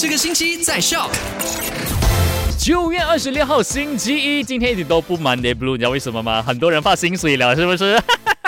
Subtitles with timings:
[0.00, 1.10] 这个星期在笑。
[2.56, 6.40] 九月二十六号星期一，今天一点都不 Monday Blue，你知道为什么吗？
[6.40, 8.00] 很多人发薪水了，是不是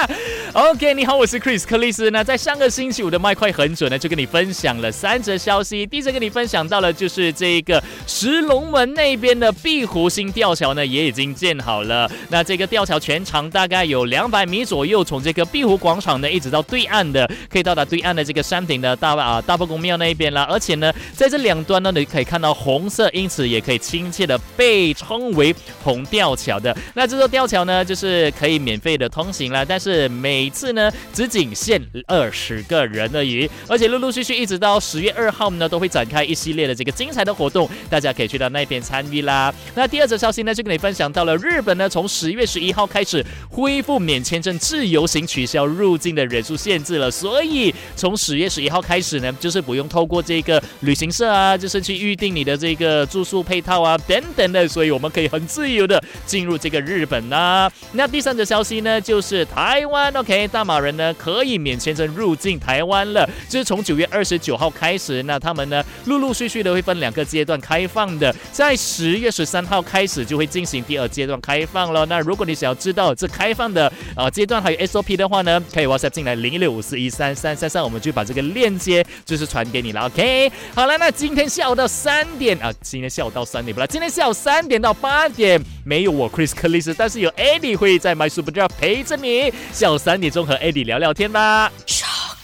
[0.53, 2.11] ？OK，你好，我是 Chris 克里斯。
[2.11, 5.87] 那在上个星期五的麦快很准呢，就跟你分享了三则消息。
[5.87, 12.11] 第一则跟你分享到了，就是这一个石龙门那边的碧湖新吊桥呢，也已经建好了。
[12.31, 20.43] 那这个吊桥全长大概有两百米左右，从这个碧湖广场呢一直到对岸的，可以到达对岸的这个山顶的大啊大伯公庙那一边啦。
[20.51, 25.55] 而且呢，在这两端呢，你可以看到红色，因此也可以亲切的被称为
[25.85, 26.77] 红吊桥的。
[26.95, 39.53] 那这座吊桥呢，就是可以免费的通行了，但是每每次呢只仅限二十个人而已，而且陆陆续续一直到十月二号呢，都会展开一系列的这个精彩的活动，大家可以去到那边参与啦。
[39.75, 57.71] 那第二则消息呢，就跟你分享到了日本呢，从十月十一号开始恢复免签证自由行，取消入境的人数限制了，所以从十月十一号开始呢，就是不用透过这个旅行社啊，就是去预定你的这个住宿配套啊等等的，所以我们可以很自由的进入这个日本啦。
[57.93, 72.05] 那第三则消息呢，就是台湾 OK 大马人呢可以免签证入境台湾了，就是从九月二十九号开始，那他们呢陆陆续续的会分两个阶段开放的，在十月十三号开始就会进行第二阶段开放了。
[72.07, 80.07] 那如果你想要知道这开放的啊阶段还有 SOP 的话呢，可以 WhatsApp 进来零一六五四一三三三三，我们就把这个链接就是传给你了。
[80.07, 91.71] OK，好了，那今天下午到三点啊，今天下午到三点不啦，今天下午三点到八点没有我 Chris 克里斯，但是有 Eddie 会在 My Super Job 陪着你，下午三点钟和 Eddie 聊聊天吧。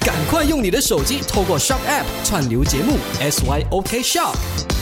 [0.00, 4.75] 赶快用你的手机透过 Shop App 串流节目 SYOK Shock。